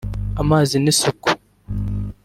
[0.41, 1.29] amazi n’isuku